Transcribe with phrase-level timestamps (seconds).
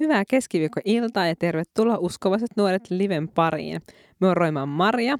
[0.00, 3.82] Hyvää keskiviikkoiltaa ja tervetuloa uskovaiset nuoret liven pariin.
[4.20, 5.18] Me on Roimaan Maria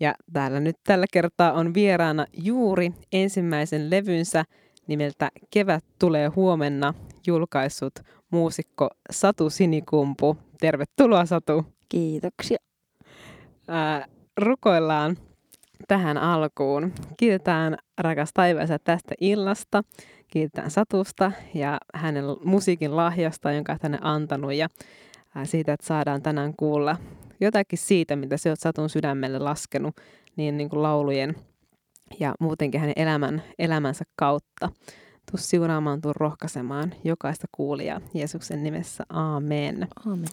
[0.00, 4.44] ja täällä nyt tällä kertaa on vieraana juuri ensimmäisen levynsä
[4.86, 6.94] nimeltä Kevät tulee huomenna
[7.26, 7.92] julkaissut
[8.30, 10.36] muusikko Satu Sinikumpu.
[10.60, 11.66] Tervetuloa Satu.
[11.88, 12.58] Kiitoksia.
[13.68, 15.16] Ää, rukoillaan
[15.88, 16.92] tähän alkuun.
[17.16, 19.82] Kiitetään rakas taivaansa tästä illasta.
[20.32, 24.68] Kiitetään Satusta ja hänen musiikin lahjasta, jonka hän on antanut ja
[25.44, 26.96] siitä, että saadaan tänään kuulla
[27.40, 29.96] jotakin siitä, mitä se on Satun sydämelle laskenut
[30.36, 31.34] niin, niin kuin laulujen
[32.20, 34.68] ja muutenkin hänen elämän, elämänsä kautta.
[35.30, 39.04] Tuu siunaamaan, tuu rohkaisemaan jokaista kuulijaa Jeesuksen nimessä.
[39.08, 39.88] Aamen.
[40.06, 40.28] Aamen.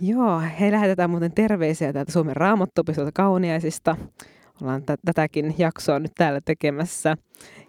[0.00, 3.96] Joo, he lähetetään muuten terveisiä täältä Suomen raamattopisolta kauniaisista.
[4.62, 7.16] Ollaan t- tätäkin jaksoa nyt täällä tekemässä.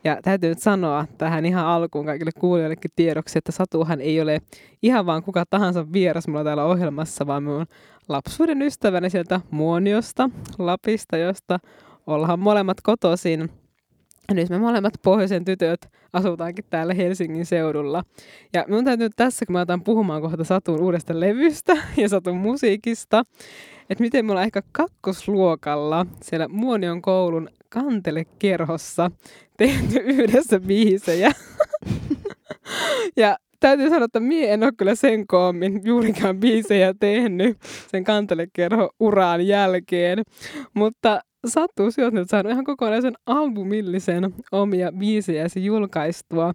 [0.04, 4.41] Ja täytyy nyt sanoa tähän ihan alkuun kaikille kuulijoillekin tiedoksi, että Satuhan ei ole
[4.82, 7.66] ihan vaan kuka tahansa vieras mulla täällä ohjelmassa, vaan minun
[8.09, 11.59] lapsuuden ystäväni sieltä Muoniosta, Lapista, josta
[12.08, 13.50] ollaan molemmat kotoisin.
[14.30, 18.03] Ja nyt me molemmat pohjoisen tytöt asutaankin täällä Helsingin seudulla.
[18.53, 23.23] Ja minun täytyy tässä, kun mä otan puhumaan kohta Satun uudesta levystä ja Satun musiikista,
[23.90, 29.12] että miten me ollaan ehkä kakkosluokalla siellä Muonion koulun kantelekerhossa
[29.58, 31.32] tehty yhdessä biisejä.
[33.18, 37.58] ja täytyy sanoa, että mie en ole kyllä sen koommin juurikaan biisejä tehnyt
[37.92, 40.24] sen kantelekerho uraan jälkeen.
[40.74, 46.54] Mutta sattuu sinä nyt saanut ihan kokonaisen albumillisen omia biisejäsi julkaistua.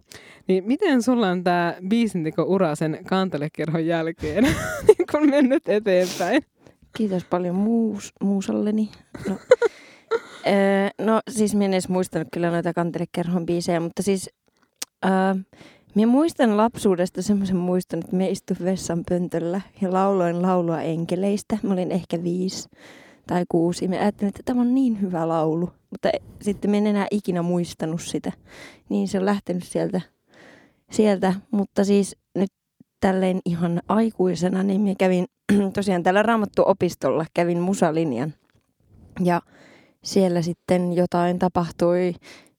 [0.49, 4.45] Niin miten sulla on tämä biisinteko-ura sen kantelekerhon jälkeen
[4.87, 6.43] niin kun mennyt eteenpäin?
[6.97, 8.91] Kiitos paljon muus, muusalleni.
[9.29, 9.35] No,
[10.47, 14.31] öö, no siis minä en edes muistanut kyllä noita kantelekerhon biisejä, mutta siis
[15.05, 15.11] öö,
[15.95, 21.59] minä muistan lapsuudesta semmoisen muiston, että minä istuin vessan pöntöllä ja lauloin laulua enkeleistä.
[21.63, 22.69] Mä olin ehkä viisi
[23.27, 23.89] tai kuusi.
[23.89, 26.11] Mä ajattelin, että tämä on niin hyvä laulu, mutta
[26.42, 28.33] sitten mä en enää ikinä muistanut sitä.
[28.89, 30.01] Niin se on lähtenyt sieltä,
[30.91, 31.35] sieltä.
[31.51, 32.51] mutta siis nyt
[33.01, 35.27] tälleen ihan aikuisena, niin mä kävin
[35.75, 38.35] tosiaan täällä Raamattu-opistolla, kävin musalinjan.
[39.20, 39.42] Ja
[40.05, 42.14] siellä sitten jotain tapahtui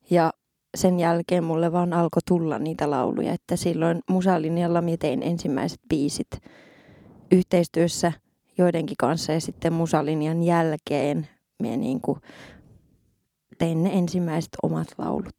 [0.10, 0.34] ja
[0.78, 6.30] sen jälkeen mulle vaan alkoi tulla niitä lauluja, että silloin musalinjalla mä tein ensimmäiset biisit
[7.32, 8.12] yhteistyössä
[8.58, 11.28] joidenkin kanssa ja sitten musalinjan jälkeen
[11.62, 12.20] mä niin kuin
[13.58, 15.36] tein ne ensimmäiset omat laulut.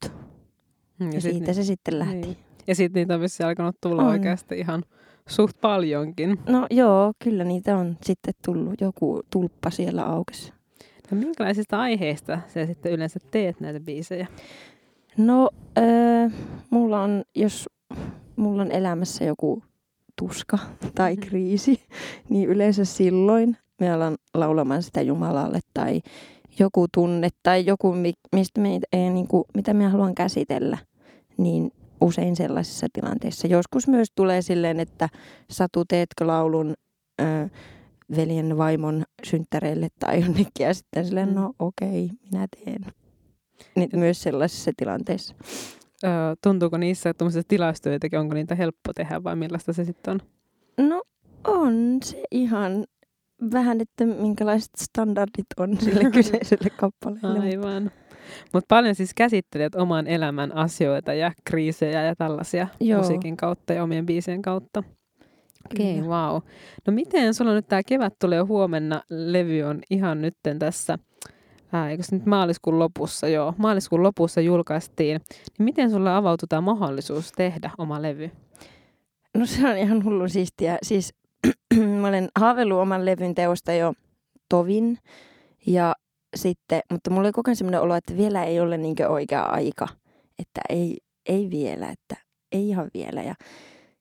[0.99, 2.17] Hmm, ja, ja siitä ni- se sitten lähti.
[2.17, 2.37] Niin.
[2.67, 4.09] Ja sitten niitä on vissi alkanut tulla on.
[4.09, 4.83] oikeasti ihan
[5.29, 6.39] suht paljonkin.
[6.49, 8.81] No joo, kyllä niitä on sitten tullut.
[8.81, 10.53] Joku tulppa siellä aukesi.
[11.11, 14.27] No minkälaisista aiheista sä sitten yleensä teet näitä biisejä?
[15.17, 16.33] No, äh,
[16.71, 17.69] mulla on, jos
[18.37, 19.63] mulla on elämässä joku
[20.19, 20.59] tuska
[20.95, 21.29] tai mm-hmm.
[21.29, 21.83] kriisi,
[22.29, 26.01] niin yleensä silloin me alan laulamaan sitä Jumalalle tai
[26.59, 27.95] joku tunne tai joku,
[28.33, 30.79] mistä me, ei, niin kuin, mitä me haluan käsitellä,
[31.37, 31.73] niin
[32.05, 33.47] usein sellaisissa tilanteissa.
[33.47, 35.09] Joskus myös tulee silleen, että
[35.51, 36.75] Satu, teetkö laulun
[37.21, 37.25] ö,
[38.17, 41.35] veljen vaimon synttäreille tai jonnekin ja sitten silleen, mm.
[41.35, 42.85] no okei, okay, minä teen.
[43.77, 45.35] Niin myös sellaisissa tilanteissa.
[46.05, 46.11] Öö,
[46.43, 50.21] tuntuuko niissä tuollaisissa tilastoja, onko niitä helppo tehdä vai millaista se sitten on?
[50.89, 51.03] No
[51.45, 52.85] on se ihan
[53.53, 57.39] vähän, että minkälaiset standardit on sille kyseiselle kappaleelle.
[57.39, 57.83] Aivan.
[57.83, 58.04] Mutta
[58.69, 63.01] paljon siis käsittelet oman elämän asioita ja kriisejä ja tällaisia Joo.
[63.01, 64.83] musiikin kautta ja omien biisien kautta.
[65.73, 66.41] Okei, okay, wow.
[66.87, 70.99] No miten sulla nyt tämä kevät tulee huomenna, levy on ihan nytten tässä,
[71.73, 75.21] ää, eikö se nyt maaliskuun lopussa, joo, maaliskuun lopussa julkaistiin.
[75.59, 78.31] Niin miten sulla avautui tämä mahdollisuus tehdä oma levy?
[79.35, 80.79] No se on ihan hullu siistiä.
[80.83, 81.15] Siis
[82.01, 83.95] mä olen haaveillut oman levyn teosta jo
[84.49, 84.99] tovin
[85.67, 85.95] ja
[86.35, 89.89] sitten, mutta mulla oli koko ajan sellainen olo, että vielä ei ole niin oikea aika.
[90.39, 90.97] Että ei,
[91.27, 92.17] ei vielä, että
[92.53, 93.23] ei ihan vielä.
[93.23, 93.35] Ja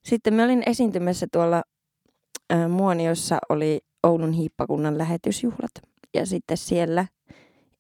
[0.04, 1.64] sitten mä olin esiintymässä tuolla
[2.54, 5.72] äh, Muoniossa oli Oulun hiippakunnan lähetysjuhlat.
[6.14, 7.06] Ja sitten siellä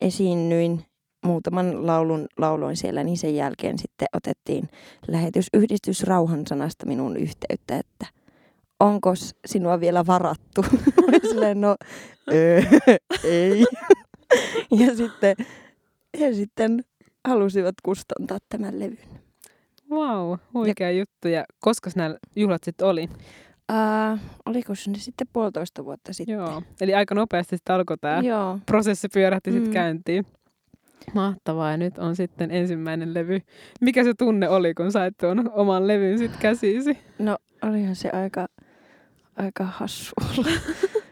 [0.01, 0.85] esiinnyin
[1.25, 4.69] muutaman laulun lauloin siellä, niin sen jälkeen sitten otettiin
[5.07, 8.05] lähetysyhdistys Rauhan sanasta minun yhteyttä, että
[8.79, 9.13] onko
[9.45, 10.65] sinua vielä varattu?
[11.29, 11.75] Silleen, no,
[13.23, 13.65] ei.
[14.85, 15.35] ja sitten
[16.19, 16.83] he sitten
[17.27, 19.23] halusivat kustantaa tämän levyn.
[19.91, 21.27] Wow, huikea ja, juttu.
[21.27, 23.09] Ja koska nämä juhlat sitten oli?
[23.71, 26.33] Uh, oliko se sitten puolitoista vuotta sitten?
[26.33, 28.21] Joo, eli aika nopeasti sitten alkoi tämä
[28.65, 29.55] prosessi pyörähti mm.
[29.55, 30.25] sitten käyntiin.
[31.13, 33.39] Mahtavaa, ja nyt on sitten ensimmäinen levy.
[33.81, 36.97] Mikä se tunne oli, kun sait tuon oman levyn sitten käsisi?
[37.19, 38.47] No olihan se aika,
[39.35, 40.13] aika hassu.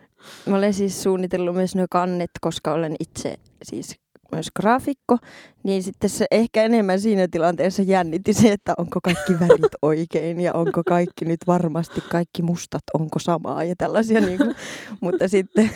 [0.46, 4.00] Mä olen siis suunnitellut myös nuo kannet, koska olen itse siis
[4.32, 5.18] myös graafikko,
[5.64, 10.54] niin sitten se ehkä enemmän siinä tilanteessa jännitti se, että onko kaikki värit oikein ja
[10.54, 14.22] onko kaikki nyt varmasti kaikki mustat, onko samaa ja tällaisia.
[14.22, 14.56] Niin kuin,
[15.02, 15.72] mutta sitten...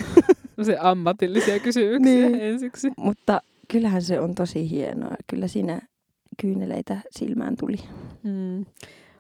[0.62, 2.92] Se ammatillisia kysymyksiä niin, ensiksi.
[2.98, 5.16] Mutta kyllähän se on tosi hienoa.
[5.28, 5.82] Kyllä siinä
[6.42, 7.78] kyyneleitä silmään tuli.
[8.24, 8.66] Mm.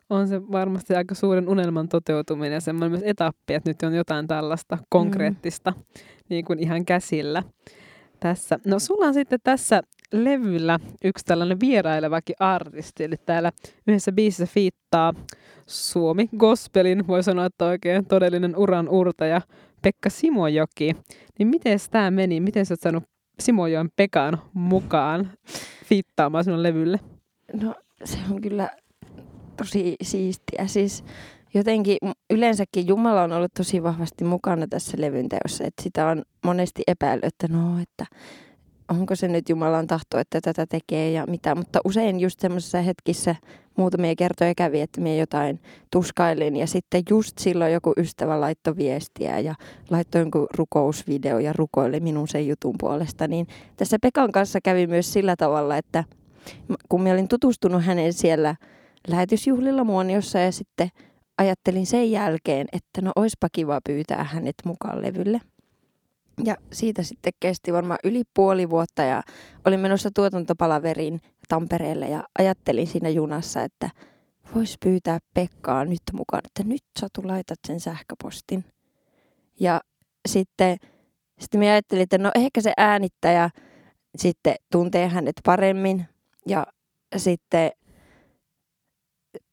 [0.09, 4.27] On se varmasti aika suuren unelman toteutuminen ja semmoinen myös etappi, että nyt on jotain
[4.27, 5.83] tällaista konkreettista mm.
[6.29, 7.43] niin kuin ihan käsillä
[8.19, 8.59] tässä.
[8.65, 9.81] No sulla on sitten tässä
[10.13, 13.51] levyllä yksi tällainen vierailevakin artisti, eli täällä
[13.87, 15.13] yhdessä biisissä fiittaa
[15.67, 19.41] Suomi Gospelin, voi sanoa, että oikein todellinen uran urtaja
[19.81, 20.95] Pekka Simojoki.
[21.39, 22.39] Niin miten tämä meni?
[22.39, 23.03] Miten sä oot saanut
[23.39, 25.31] Simojoen Pekan mukaan
[25.85, 26.99] fiittaamaan sinun levylle?
[27.61, 28.69] No se on kyllä
[29.57, 30.67] tosi siistiä.
[30.67, 31.03] Siis
[31.53, 31.97] jotenkin
[32.29, 35.63] yleensäkin Jumala on ollut tosi vahvasti mukana tässä levyn teossa.
[35.63, 38.05] Että sitä on monesti epäillyt, että no, että
[38.89, 41.55] onko se nyt Jumalan tahto, että tätä tekee ja mitä.
[41.55, 43.35] Mutta usein just semmoisessa hetkissä
[43.77, 45.59] muutamia kertoja kävi, että minä jotain
[45.91, 49.55] tuskailin ja sitten just silloin joku ystävä laittoi viestiä ja
[49.89, 53.27] laittoi jonkun rukousvideo ja rukoili minun sen jutun puolesta.
[53.27, 53.47] Niin
[53.77, 56.03] tässä Pekan kanssa kävi myös sillä tavalla, että
[56.89, 58.55] kun minä olin tutustunut hänen siellä
[59.07, 60.89] lähetysjuhlilla Muoniossa ja sitten
[61.37, 65.41] ajattelin sen jälkeen, että no oispa kiva pyytää hänet mukaan levylle.
[66.43, 69.23] Ja siitä sitten kesti varmaan yli puoli vuotta ja
[69.65, 73.89] olin menossa tuotantopalaveriin Tampereelle ja ajattelin siinä junassa, että
[74.55, 78.65] vois pyytää Pekkaa nyt mukaan, että nyt Satu laitat sen sähköpostin.
[79.59, 79.81] Ja
[80.27, 80.77] sitten,
[81.39, 83.49] sitten minä ajattelin, että no ehkä se äänittäjä
[84.17, 86.05] sitten tuntee hänet paremmin
[86.47, 86.65] ja
[87.17, 87.71] sitten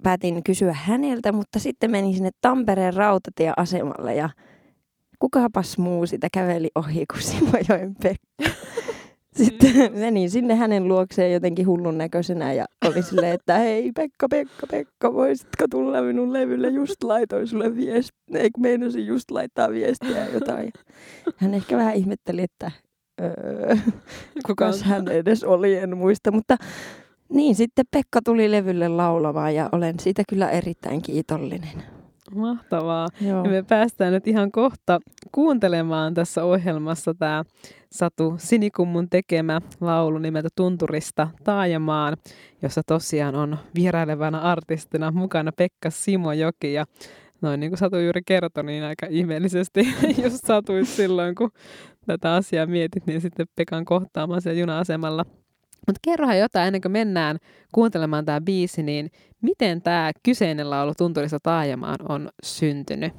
[0.02, 4.30] päätin kysyä häneltä, mutta sitten menin sinne Tampereen rautatieasemalle ja
[5.18, 8.60] kukapas muu sitä käveli ohi kuin Simojoen Pekka.
[9.36, 9.98] Sitten mm.
[9.98, 15.14] menin sinne hänen luokseen jotenkin hullun näköisenä ja oli silleen, että hei Pekka, Pekka, Pekka,
[15.14, 16.68] voisitko tulla minun levylle?
[16.68, 20.70] Just laitoin sulle viesti, eikö meinasin just laittaa viestiä jotain.
[21.36, 22.70] Hän ehkä vähän ihmetteli, että
[23.20, 23.76] öö,
[24.46, 26.56] kukas hän edes oli, en muista, mutta
[27.32, 31.82] niin, sitten Pekka tuli levylle laulamaan ja olen siitä kyllä erittäin kiitollinen.
[32.34, 33.08] Mahtavaa.
[33.20, 33.44] Joo.
[33.44, 35.00] Ja me päästään nyt ihan kohta
[35.32, 37.44] kuuntelemaan tässä ohjelmassa tämä
[37.90, 42.16] Satu Sinikummun tekemä laulu nimeltä Tunturista taajamaan,
[42.62, 46.84] jossa tosiaan on vierailevana artistina mukana Pekka Simojoki ja
[47.40, 49.88] noin niin kuin Satu juuri kertoi, niin aika ihmeellisesti
[50.22, 51.50] jos satuit silloin, kun
[52.06, 55.24] tätä asiaa mietit, niin sitten Pekan kohtaamaan siellä juna-asemalla–
[55.86, 57.38] mutta kerrohan jotain ennen kuin mennään
[57.72, 59.10] kuuntelemaan tämä biisi, niin
[59.42, 63.12] miten tämä kyseinen laulu Tunturista taajamaan on syntynyt?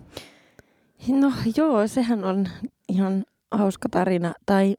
[1.08, 2.48] No joo, sehän on
[2.90, 4.34] ihan hauska tarina.
[4.46, 4.76] Tai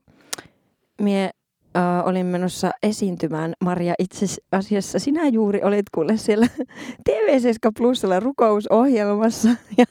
[1.01, 1.31] mie
[1.77, 6.47] äh, olin menossa esiintymään, Maria, itse asiassa sinä juuri olit kuule siellä
[7.11, 9.49] TV7 Plusalla rukousohjelmassa
[9.79, 9.85] ja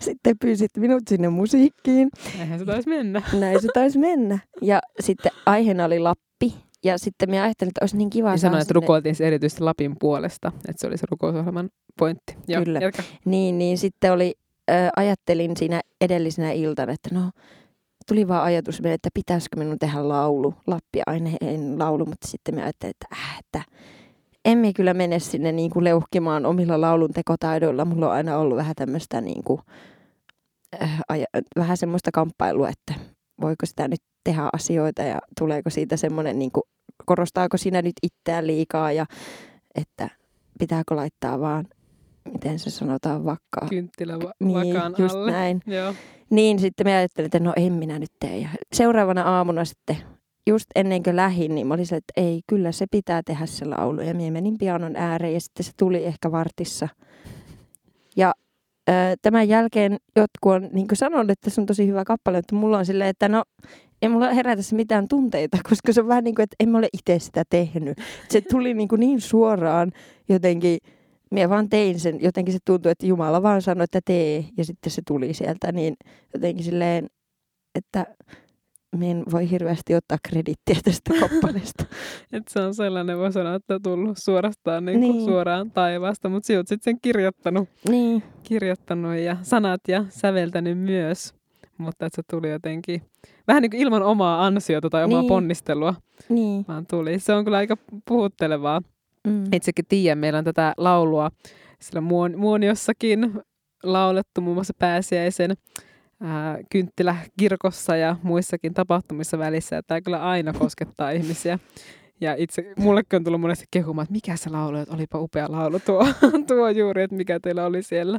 [0.00, 2.08] sitten pyysit minut sinne musiikkiin.
[2.38, 3.22] Näinhän se taisi mennä.
[3.32, 4.38] Näin se taisi mennä.
[4.62, 8.62] Ja sitten aiheena oli Lappi ja sitten minä ajattelin, että olisi niin kiva niin sanoin,
[8.62, 12.36] että rukoiltiin se erityisesti Lapin puolesta, että se oli se rukousohjelman pointti.
[12.48, 12.78] Joo, Kyllä.
[12.78, 13.02] Jälkä.
[13.24, 14.34] Niin, niin sitten oli,
[14.70, 17.30] äh, ajattelin siinä edellisenä iltana, että no
[18.08, 23.06] tuli vaan ajatus, että pitäisikö minun tehdä laulu, Lappi-aineen laulu, mutta sitten mä ajattelin, että,
[23.12, 23.62] äh, että
[24.44, 27.84] emme kyllä mene sinne niin kuin leuhkimaan omilla laulun tekotaidoilla.
[27.84, 29.60] Mulla on aina ollut vähän tämmöistä niin kuin,
[30.82, 31.26] äh, aja,
[31.56, 32.94] vähän semmoista kamppailua, että
[33.40, 36.62] voiko sitä nyt tehdä asioita ja tuleeko siitä semmoinen, niin kuin,
[37.06, 39.06] korostaako siinä nyt itseään liikaa ja
[39.74, 40.10] että
[40.58, 41.64] pitääkö laittaa vaan,
[42.32, 43.68] miten se sanotaan, vakkaa.
[43.68, 45.30] Kynttilä va- niin, just alle.
[45.30, 45.60] näin.
[45.76, 45.94] Joo.
[46.30, 48.38] Niin sitten me ajattelin, että no en minä nyt tee.
[48.38, 49.96] Ja seuraavana aamuna sitten,
[50.46, 54.00] just ennen kuin lähin, niin mä olin että ei, kyllä se pitää tehdä se laulu.
[54.00, 56.88] Ja minä menin pianon ääreen ja sitten se tuli ehkä vartissa.
[58.16, 58.34] Ja
[59.22, 62.86] tämän jälkeen jotkut on niin sanonut, että se on tosi hyvä kappale, mutta mulla on
[62.86, 63.44] silleen, että no
[64.02, 66.88] ei mulla herätä mitään tunteita, koska se on vähän niin kuin, että en mä ole
[66.92, 67.98] itse sitä tehnyt.
[68.28, 69.92] Se tuli niin, kuin niin suoraan
[70.28, 70.78] jotenkin,
[71.30, 74.92] minä vaan tein sen, jotenkin se tuntui, että Jumala vaan sanoi, että tee, ja sitten
[74.92, 75.94] se tuli sieltä, niin
[76.34, 77.06] jotenkin silleen,
[77.74, 78.06] että
[79.02, 81.84] en voi hirveästi ottaa kredittiä tästä kappaleesta.
[82.32, 85.24] Et se on sellainen, voi sanoa, että tullut suorastaan niin niin.
[85.24, 88.22] suoraan taivaasta, mutta sinä olet sitten sen kirjoittanut, niin.
[88.42, 91.34] kirjoittanut ja sanat ja säveltänyt myös.
[91.78, 93.02] Mutta että se tuli jotenkin
[93.48, 95.28] vähän niin kuin ilman omaa ansiota tai omaa niin.
[95.28, 95.94] ponnistelua,
[96.28, 96.64] niin.
[96.68, 97.18] vaan tuli.
[97.18, 97.76] Se on kyllä aika
[98.08, 98.82] puhuttelevaa.
[99.26, 99.44] Mm.
[99.52, 101.30] Itsekin tiedän, meillä on tätä laulua
[101.80, 103.42] sillä muon, muoniossakin
[103.82, 105.56] laulettu muun muassa pääsiäisen
[106.20, 109.76] ää, kynttilä kirkossa ja muissakin tapahtumissa välissä.
[109.76, 111.58] Ja tämä kyllä aina koskettaa ihmisiä.
[112.20, 115.78] Ja itse, mullekin on tullut monesti kehumaan, että mikä se laulu, että olipa upea laulu
[115.80, 116.06] tuo,
[116.48, 118.18] tuo juuri, että mikä teillä oli siellä.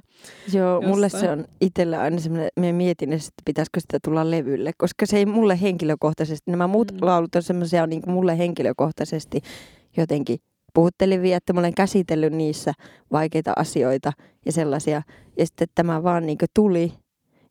[0.54, 0.90] Joo, jossain.
[0.90, 5.18] mulle se on itsellä aina semmoinen, me mietin, että pitäisikö sitä tulla levylle, koska se
[5.18, 6.98] ei mulle henkilökohtaisesti, nämä muut mm.
[7.02, 9.42] laulut on semmoisia niin kuin mulle henkilökohtaisesti
[9.98, 10.40] jotenkin
[10.74, 12.74] puhuttelivia, että mä olen käsitellyt niissä
[13.12, 14.14] vaikeita asioita
[14.46, 15.02] ja sellaisia.
[15.38, 16.94] Ja sitten tämä vaan niin tuli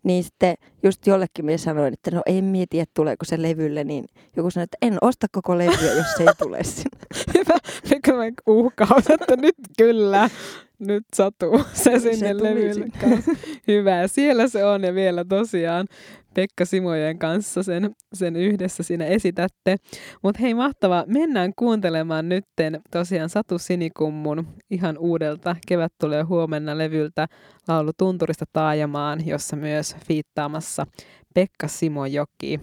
[0.02, 4.04] niin sitten just jollekin minä sanoin, että no en mieti, että tuleeko se levylle, niin
[4.36, 6.98] joku sanoi, että en osta koko levyä, jos se ei tule sinne.
[7.34, 7.58] Hyvä,
[7.90, 10.30] mikä mä uhkaus, että nyt kyllä,
[10.78, 12.86] nyt satuu se sinne se levylle.
[13.68, 15.86] Hyvä, siellä se on ja vielä tosiaan
[16.34, 19.76] Pekka Simojen kanssa sen, sen yhdessä siinä esitätte.
[20.22, 27.26] Mutta hei mahtava, mennään kuuntelemaan nytten tosiaan Satu Sinikummun ihan uudelta Kevät tulee huomenna levyltä
[27.68, 30.86] laulu Tunturista taajamaan, jossa myös fiittaamassa
[31.34, 32.60] Pekka Simojoki.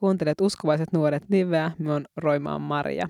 [0.00, 3.08] Kuuntelet Uskovaiset nuoret liveä, me on Roimaan Maria.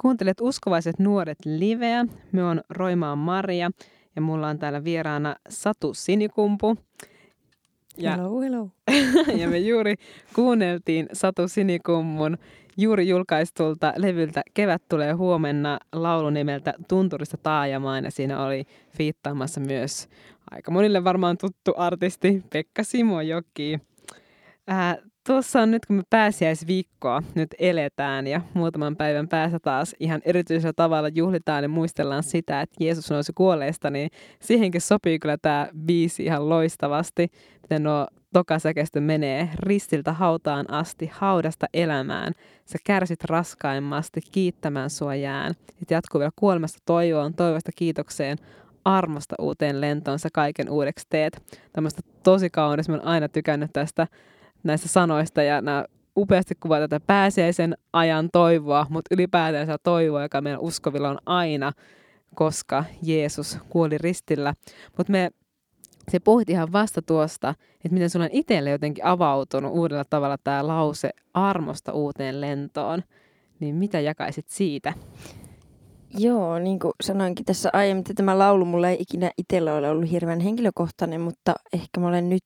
[0.00, 3.70] Kuuntelet Uskovaiset nuoret liveä, me on Roimaan Maria
[4.16, 6.76] ja mulla on täällä vieraana Satu Sinikumpu.
[7.98, 8.68] Ja, hello, hello.
[9.40, 9.94] ja me juuri
[10.34, 12.38] kuunneltiin Satu Sinikummun
[12.76, 18.64] juuri julkaistulta levyltä Kevät tulee huomenna laulu nimeltä Tunturista taajamaan ja siinä oli
[18.96, 20.08] fiittaamassa myös
[20.50, 23.78] aika monille varmaan tuttu artisti Pekka Simojoki.
[24.66, 24.96] Ää,
[25.26, 30.72] tuossa on nyt, kun me pääsiäisviikkoa nyt eletään ja muutaman päivän päässä taas ihan erityisellä
[30.76, 34.10] tavalla juhlitaan ja muistellaan sitä, että Jeesus nousi kuolleesta, niin
[34.40, 37.28] siihenkin sopii kyllä tämä biisi ihan loistavasti,
[37.62, 42.32] miten nuo tokasäkeistö menee ristiltä hautaan asti, haudasta elämään.
[42.64, 45.54] Sä kärsit raskaimmasti, kiittämään sua jään.
[45.54, 48.38] Sitten jatkuu vielä kuolemasta toivoon, toivosta kiitokseen,
[48.84, 51.42] armosta uuteen lentoon sä kaiken uudeksi teet.
[51.72, 54.06] Tämmöistä tosi kaunis, mä oon aina tykännyt tästä
[54.62, 55.84] näistä sanoista ja nämä
[56.16, 61.72] upeasti kuvaa tätä pääsiäisen ajan toivoa, mutta ylipäätään toivoa, joka meidän uskovilla on aina,
[62.34, 64.54] koska Jeesus kuoli ristillä.
[64.96, 65.30] Mutta me
[66.10, 70.66] se pohti ihan vasta tuosta, että miten sulla on itselle jotenkin avautunut uudella tavalla tämä
[70.66, 73.02] lause armosta uuteen lentoon.
[73.60, 74.92] Niin mitä jakaisit siitä?
[76.18, 80.10] Joo, niin kuin sanoinkin tässä aiemmin, että tämä laulu mulle ei ikinä itsellä ole ollut
[80.10, 82.44] hirveän henkilökohtainen, mutta ehkä mä olen nyt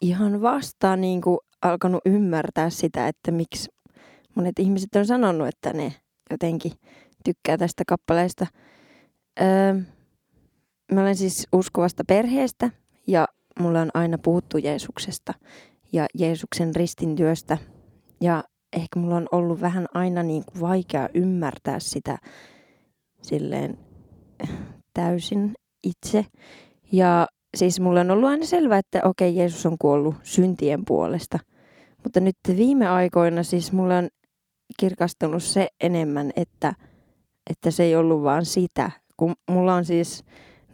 [0.00, 3.68] ihan vasta niin kuin alkanut ymmärtää sitä, että miksi
[4.34, 5.94] monet ihmiset on sanonut, että ne
[6.30, 6.72] jotenkin
[7.24, 8.46] tykkää tästä kappaleesta.
[9.40, 9.74] Öö,
[10.92, 12.70] mä olen siis uskovasta perheestä
[13.06, 13.26] ja
[13.60, 15.34] mulla on aina puhuttu Jeesuksesta
[15.92, 17.58] ja Jeesuksen ristintyöstä.
[18.20, 22.18] Ja ehkä mulla on ollut vähän aina niin kuin vaikea ymmärtää sitä
[23.22, 23.78] silleen
[24.94, 26.26] täysin itse.
[26.92, 27.26] Ja
[27.56, 31.38] siis mulla on ollut aina selvää, että okei, Jeesus on kuollut syntien puolesta.
[32.02, 34.08] Mutta nyt viime aikoina siis mulla on
[34.80, 36.74] kirkastunut se enemmän, että,
[37.50, 38.90] että se ei ollut vaan sitä.
[39.16, 40.24] Kun mulla on siis,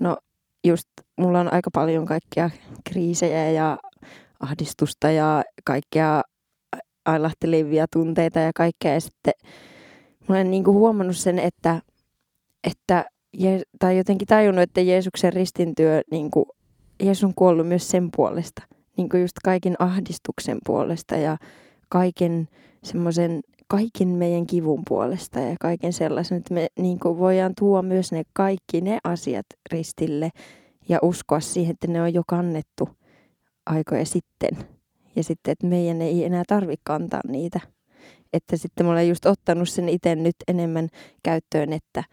[0.01, 0.17] no
[0.65, 2.51] just, mulla on aika paljon kaikkia
[2.91, 3.79] kriisejä ja
[4.41, 6.23] ahdistusta ja kaikkia
[7.05, 8.95] ailahtelevia tunteita ja kaikkea.
[8.95, 9.33] Ja sitten
[10.29, 11.81] mä olen niin kuin huomannut sen, että,
[12.65, 13.05] että
[13.79, 16.47] tai jotenkin tajunnut, että Jeesuksen ristintyö niin kuin
[17.03, 18.63] Jeesus on kuollut myös sen puolesta,
[18.97, 21.37] niin kuin just kaiken ahdistuksen puolesta ja
[21.89, 22.49] kaiken
[22.83, 28.13] semmoisen, kaiken meidän kivun puolesta ja kaiken sellaisen, että me niin kuin voidaan tuoda myös
[28.13, 30.31] ne kaikki ne asiat ristille
[30.89, 32.89] ja uskoa siihen, että ne on jo kannettu
[33.67, 34.51] aikoja sitten.
[35.17, 37.61] Ja sitten, että meidän ei enää tarvitse kantaa niitä.
[38.33, 40.89] Että sitten mä olen just ottanut sen itse nyt enemmän
[41.23, 42.05] käyttöön, että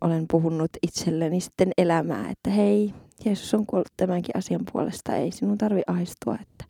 [0.00, 5.58] olen puhunut itselleni sitten elämää, että hei, Jeesus on kuollut tämänkin asian puolesta, ei sinun
[5.58, 6.64] tarvi ahistua, että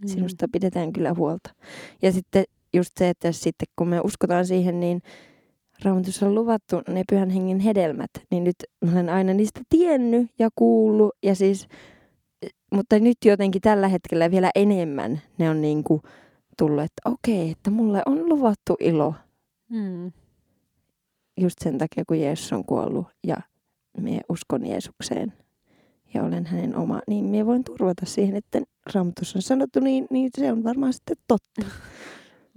[0.00, 0.08] mm.
[0.08, 1.50] sinusta pidetään kyllä huolta.
[2.02, 5.02] Ja sitten just se, että sitten kun me uskotaan siihen, niin
[5.84, 8.56] Raamatussa on luvattu ne pyhän hengen hedelmät, niin nyt
[8.92, 11.68] olen aina niistä tiennyt ja kuullut, ja siis,
[12.72, 16.02] mutta nyt jotenkin tällä hetkellä vielä enemmän ne on niin kuin
[16.58, 19.14] tullut, että okei, että mulle on luvattu ilo.
[19.68, 20.12] Mm.
[21.40, 23.36] Just sen takia, kun Jeesus on kuollut ja
[23.98, 25.32] me uskon Jeesukseen
[26.14, 28.60] ja olen hänen oma, niin minä voin turvata siihen, että
[28.94, 31.62] Raamatussa on sanottu, niin, niin se on varmaan sitten totta.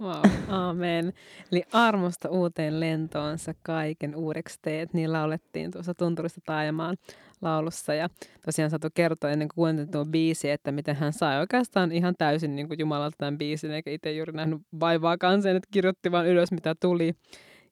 [0.00, 1.12] Wow, amen.
[1.52, 6.96] Eli armosta uuteen lentoonsa kaiken uudeksi teet, niin laulettiin tuossa Tunturista taajamaan
[7.42, 7.94] laulussa.
[7.94, 8.08] Ja
[8.44, 12.56] tosiaan Satu kertoi ennen kuin kuuntelin tuon biisi, että miten hän sai oikeastaan ihan täysin
[12.56, 16.52] niin kuin Jumalalta tämän biisin, eikä itse juuri nähnyt vaivaa kanseen, että kirjoitti vaan ylös
[16.52, 17.14] mitä tuli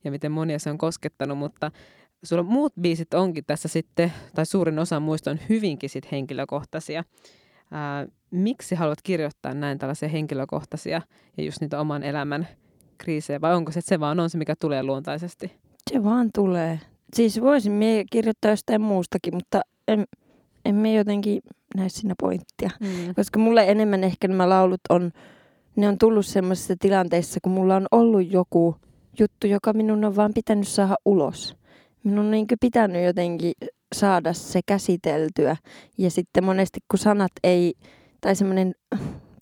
[0.05, 1.71] ja miten monia se on koskettanut, mutta
[2.23, 7.05] sulla muut biisit onkin tässä sitten, tai suurin osa muista on hyvinkin sit henkilökohtaisia.
[7.71, 11.03] Ää, miksi haluat kirjoittaa näin tällaisia henkilökohtaisia
[11.37, 12.49] ja just niitä oman elämän
[12.99, 15.53] kriisejä, vai onko se, että se vaan on se, mikä tulee luontaisesti?
[15.91, 16.81] Se vaan tulee.
[17.15, 20.05] Siis voisin mie kirjoittaa jostain muustakin, mutta en,
[20.65, 21.43] en me jotenkin
[21.77, 22.71] näe siinä pointtia.
[22.81, 23.15] Mm.
[23.17, 25.13] Koska mulle enemmän ehkä nämä laulut on,
[25.77, 28.77] ne on tullut semmoisissa tilanteissa, kun mulla on ollut joku
[29.19, 31.57] juttu, joka minun on vaan pitänyt saada ulos.
[32.05, 33.53] Minun on niin pitänyt jotenkin
[33.95, 35.57] saada se käsiteltyä.
[35.99, 37.75] Ja sitten monesti kun sanat ei,
[38.21, 38.75] tai semmoinen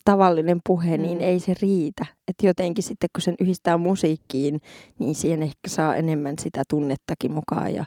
[0.04, 1.02] tavallinen puhe, mm.
[1.02, 2.06] niin ei se riitä.
[2.28, 4.60] Että jotenkin sitten kun sen yhdistää musiikkiin,
[4.98, 7.84] niin siihen ehkä saa enemmän sitä tunnettakin mukaan ja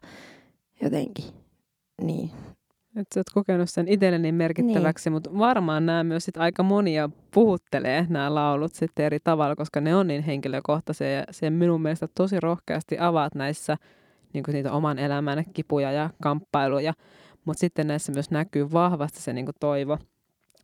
[0.81, 1.25] jotenkin,
[2.01, 2.31] niin.
[2.95, 5.13] Että sä oot kokenut sen itselleni niin merkittäväksi, niin.
[5.13, 9.95] mutta varmaan nämä myös sit aika monia puhuttelee nämä laulut sitten eri tavalla, koska ne
[9.95, 13.77] on niin henkilökohtaisia ja se minun mielestä tosi rohkeasti avaat näissä
[14.33, 16.93] niin niitä oman elämän kipuja ja kamppailuja,
[17.45, 19.97] mutta sitten näissä myös näkyy vahvasti se niin toivo–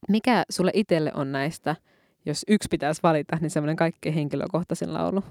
[0.10, 1.76] mikä sulle itselle on näistä,
[2.26, 5.24] jos yksi pitäisi valita, niin semmoinen kaikkein henkilökohtaisin laulu?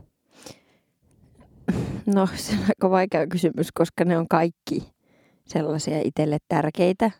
[2.15, 4.93] No se on aika vaikea kysymys, koska ne on kaikki
[5.53, 7.11] sellaisia itselle tärkeitä.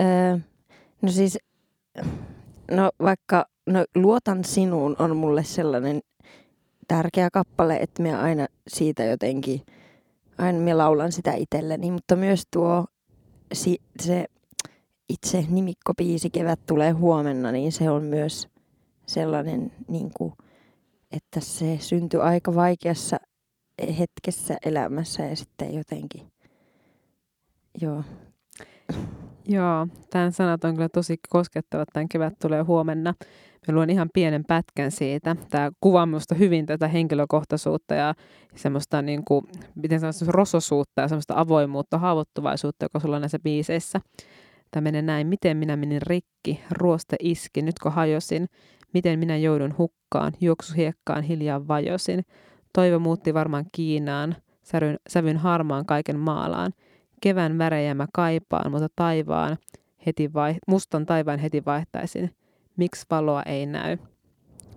[0.00, 0.38] Öö,
[1.02, 1.38] no siis,
[2.70, 6.00] no vaikka no, Luotan sinuun on mulle sellainen
[6.88, 9.60] tärkeä kappale, että me aina siitä jotenkin,
[10.38, 12.86] aina me laulan sitä itselleni, mutta myös tuo
[13.52, 14.26] si, se
[15.08, 18.48] itse nimikkopiisi Kevät tulee huomenna, niin se on myös
[19.06, 20.32] sellainen, niin kuin,
[21.10, 23.16] että se syntyi aika vaikeassa
[23.98, 26.31] hetkessä elämässä ja sitten jotenkin,
[27.80, 28.04] joo.
[29.48, 31.88] Joo, tämän sanat on kyllä tosi koskettavat.
[31.92, 33.14] Tämän kevät tulee huomenna.
[33.68, 35.36] Mä luen ihan pienen pätkän siitä.
[35.50, 38.14] Tämä kuvaa minusta hyvin tätä henkilökohtaisuutta ja
[38.54, 44.00] semmoista niin kuin, miten sanoisi, rososuutta ja semmoista avoimuutta, haavoittuvaisuutta, joka sulla on näissä biiseissä.
[44.70, 48.46] Tämä menee näin, miten minä menin rikki, ruoste iski, nyt kun hajosin,
[48.94, 52.22] miten minä joudun hukkaan, juoksuhiekkaan hiljaa vajosin.
[52.74, 56.72] Toivo muutti varmaan Kiinaan, sävyn, sävyn harmaan kaiken maalaan.
[57.22, 59.58] Kevään värejä mä kaipaan, mutta taivaan
[60.06, 62.30] heti vai, mustan taivaan heti vaihtaisin.
[62.76, 63.98] Miksi valoa ei näy?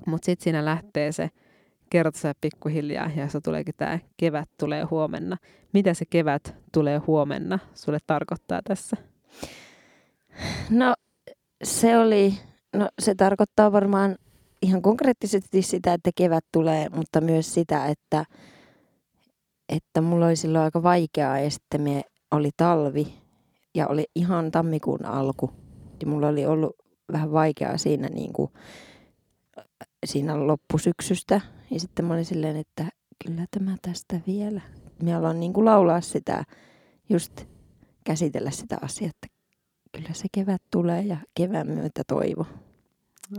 [0.07, 1.29] Mutta sitten siinä lähtee se
[1.89, 5.37] kertoa pikkuhiljaa ja se tuleekin tämä kevät tulee huomenna.
[5.73, 8.97] Mitä se kevät tulee huomenna sulle tarkoittaa tässä?
[10.69, 10.93] No
[11.63, 12.33] se oli,
[12.75, 14.15] no se tarkoittaa varmaan
[14.61, 18.25] ihan konkreettisesti sitä, että kevät tulee, mutta myös sitä, että,
[19.69, 22.03] että mulla oli silloin aika vaikeaa ja sitten me
[22.35, 23.13] oli talvi
[23.75, 25.51] ja oli ihan tammikuun alku.
[26.01, 26.75] Ja mulla oli ollut
[27.11, 28.51] vähän vaikeaa siinä, niin kuin,
[30.05, 31.41] siinä loppusyksystä.
[31.71, 32.85] Ja sitten mä olin silleen, että
[33.25, 34.61] kyllä tämä tästä vielä.
[35.03, 36.43] Me aloin niin kuin laulaa sitä,
[37.09, 37.45] just
[38.03, 39.27] käsitellä sitä asiaa, että
[39.91, 42.45] kyllä se kevät tulee ja kevään myötä toivo.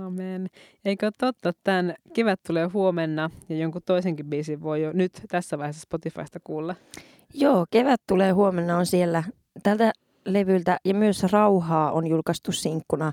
[0.00, 0.48] Amen.
[0.84, 5.82] Eikö totta, tämän kevät tulee huomenna ja jonkun toisenkin biisin voi jo nyt tässä vaiheessa
[5.82, 6.74] Spotifysta kuulla?
[7.34, 9.24] Joo, kevät tulee huomenna on siellä
[9.62, 9.92] tältä
[10.24, 13.12] levyltä ja myös Rauhaa on julkaistu sinkkuna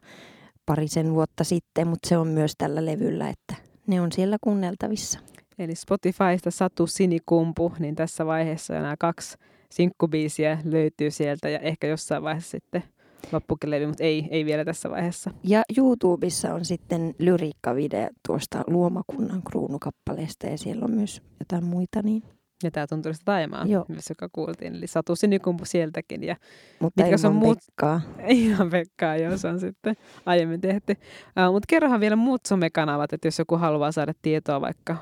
[0.66, 3.56] parisen vuotta sitten, mutta se on myös tällä levyllä, että
[3.88, 5.20] ne on siellä kuunneltavissa.
[5.60, 9.38] Eli Spotifysta Satu Sinikumpu, niin tässä vaiheessa nämä kaksi
[9.72, 12.84] sinkkubiisiä löytyy sieltä ja ehkä jossain vaiheessa sitten
[13.32, 15.32] loppukelevi, mutta ei, ei vielä tässä vaiheessa.
[15.44, 22.02] Ja YouTubessa on sitten lyriikkavideo tuosta Luomakunnan kruunukappaleesta ja siellä on myös jotain muita.
[22.02, 22.24] Niin.
[22.64, 23.86] Ja tämä tunturista taimaa, Joo.
[23.88, 24.76] myös joka kuultiin.
[24.76, 26.24] Eli Satu Sinikumpu sieltäkin.
[26.24, 26.36] Ja
[26.80, 27.58] Mutta mitkä on muut...
[27.66, 28.02] Pekkaa.
[28.28, 29.96] Ihan Pekkaa, joo, se on sitten
[30.26, 30.92] aiemmin tehty.
[30.92, 34.98] Uh, Mutta kerrohan vielä muut somekanavat, että jos joku haluaa saada tietoa vaikka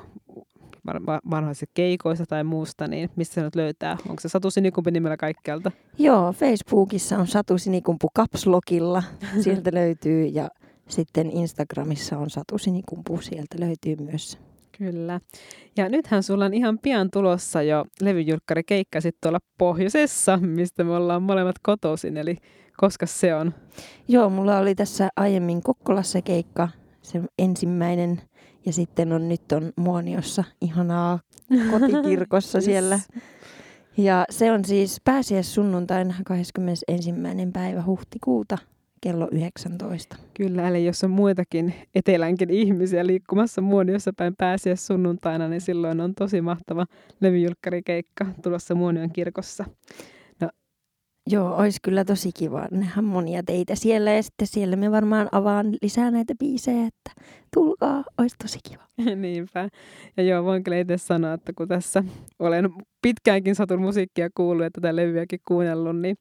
[1.30, 3.96] vanhoissa keikoissa tai muusta, niin mistä se nyt löytää?
[4.08, 5.72] Onko se Satu Sinikumpi nimellä kaikkialta?
[5.98, 9.02] Joo, Facebookissa on Satu Sinikumpu Kapslokilla.
[9.44, 10.48] Sieltä löytyy ja
[10.88, 13.20] sitten Instagramissa on Satu Sinikumpu.
[13.20, 14.38] Sieltä löytyy myös.
[14.82, 15.20] Kyllä.
[15.76, 20.92] Ja nythän sulla on ihan pian tulossa jo levyjulkkari keikka sitten tuolla pohjoisessa, mistä me
[20.92, 22.36] ollaan molemmat kotoisin, eli
[22.76, 23.54] koska se on?
[24.08, 26.68] Joo, mulla oli tässä aiemmin Kokkolassa keikka,
[27.02, 28.22] se ensimmäinen
[28.66, 31.18] ja sitten on nyt on Muoniossa ihanaa
[31.70, 32.64] kotikirkossa yes.
[32.64, 33.00] siellä.
[33.96, 37.14] Ja se on siis pääsiäis sunnuntaina 21.
[37.52, 38.58] päivä huhtikuuta
[39.02, 40.16] kello 19.
[40.34, 46.14] Kyllä, eli jos on muitakin etelänkin ihmisiä liikkumassa Muoniossa päin pääsiäis sunnuntaina, niin silloin on
[46.14, 46.86] tosi mahtava
[47.20, 49.64] levyjulkkarikeikka tulossa Muonion kirkossa.
[51.30, 55.66] Joo, olisi kyllä tosi kiva nähdä monia teitä siellä ja sitten siellä me varmaan avaan
[55.82, 58.82] lisää näitä biisejä, että tulkaa, olisi tosi kiva.
[59.16, 59.68] Niinpä.
[60.16, 62.04] Ja joo, voin kyllä itse sanoa, että kun tässä
[62.38, 62.70] olen
[63.02, 66.16] pitkäänkin satun musiikkia kuullut ja tätä levyäkin kuunnellut, niin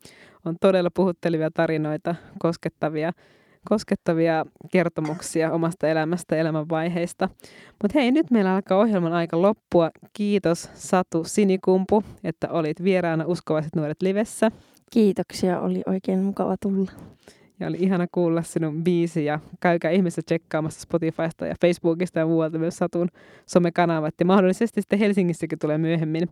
[0.45, 3.11] on todella puhuttelivia tarinoita, koskettavia,
[3.69, 7.29] koskettavia kertomuksia omasta elämästä ja elämänvaiheista.
[7.83, 9.91] Mutta hei, nyt meillä alkaa ohjelman aika loppua.
[10.13, 14.51] Kiitos Satu Sinikumpu, että olit vieraana Uskovaiset nuoret livessä.
[14.91, 16.91] Kiitoksia, oli oikein mukava tulla.
[17.59, 22.59] Ja oli ihana kuulla sinun biisi ja käykää ihmeessä tsekkaamassa Spotifysta ja Facebookista ja muualta
[22.59, 23.07] myös Satun
[23.45, 24.13] somekanavat.
[24.19, 26.29] Ja mahdollisesti sitten Helsingissäkin tulee myöhemmin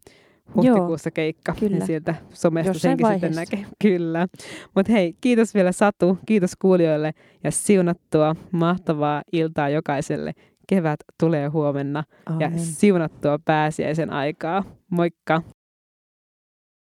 [0.56, 1.54] huhtikuussa Joo, keikka.
[1.60, 1.78] Kyllä.
[1.78, 3.42] Ja sieltä somesta Jossain senkin vaiheessa.
[3.42, 3.76] sitten näkee.
[3.82, 4.28] Kyllä.
[4.76, 10.34] Mutta hei, kiitos vielä Satu, kiitos kuulijoille ja siunattua mahtavaa iltaa jokaiselle.
[10.68, 12.40] Kevät tulee huomenna Amen.
[12.42, 14.64] ja siunattua pääsiäisen aikaa.
[14.90, 15.42] Moikka!